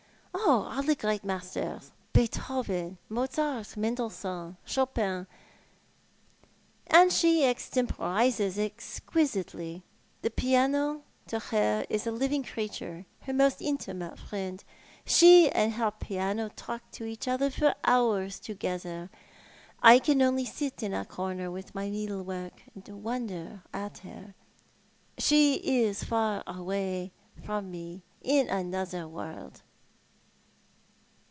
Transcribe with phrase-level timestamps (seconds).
[0.51, 5.27] "Oh, all the great masters— Beethoven, Mozart, Mendelssohn, Chopin—
[6.87, 9.83] and she extemporises exquisitely.
[10.23, 14.61] The piano to her is a living creature, her most intimate friend.
[15.05, 19.09] She and her piano talk to each other for hours together.
[19.83, 24.33] I can only sit in a corner, at my needlework, and wonder at her.
[25.17, 29.61] She is far away from me— in another world."